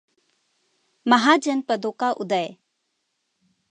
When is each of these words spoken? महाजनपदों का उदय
महाजनपदों 1.05 1.91
का 1.91 2.11
उदय 2.11 2.55